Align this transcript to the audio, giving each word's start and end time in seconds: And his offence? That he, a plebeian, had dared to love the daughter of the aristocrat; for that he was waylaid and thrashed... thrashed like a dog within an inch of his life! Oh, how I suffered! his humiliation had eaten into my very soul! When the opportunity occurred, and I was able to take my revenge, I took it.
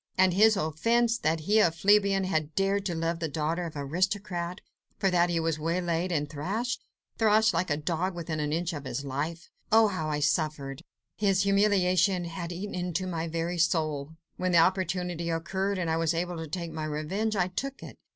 And 0.17 0.33
his 0.33 0.57
offence? 0.57 1.19
That 1.19 1.41
he, 1.41 1.59
a 1.59 1.69
plebeian, 1.69 2.23
had 2.23 2.55
dared 2.55 2.87
to 2.87 2.95
love 2.95 3.19
the 3.19 3.27
daughter 3.27 3.65
of 3.65 3.73
the 3.75 3.81
aristocrat; 3.81 4.59
for 4.97 5.11
that 5.11 5.29
he 5.29 5.39
was 5.39 5.59
waylaid 5.59 6.11
and 6.11 6.27
thrashed... 6.27 6.83
thrashed 7.19 7.53
like 7.53 7.69
a 7.69 7.77
dog 7.77 8.15
within 8.15 8.39
an 8.39 8.51
inch 8.51 8.73
of 8.73 8.85
his 8.85 9.05
life! 9.05 9.51
Oh, 9.71 9.89
how 9.89 10.09
I 10.09 10.19
suffered! 10.19 10.81
his 11.17 11.43
humiliation 11.43 12.25
had 12.25 12.51
eaten 12.51 12.73
into 12.73 13.05
my 13.05 13.27
very 13.27 13.59
soul! 13.59 14.15
When 14.37 14.53
the 14.53 14.57
opportunity 14.57 15.29
occurred, 15.29 15.77
and 15.77 15.87
I 15.87 15.97
was 15.97 16.15
able 16.15 16.37
to 16.37 16.47
take 16.47 16.71
my 16.71 16.85
revenge, 16.85 17.35
I 17.35 17.49
took 17.49 17.83
it. 17.83 17.99